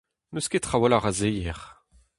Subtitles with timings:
[0.33, 1.59] N'eus ket trawalc'h a seier.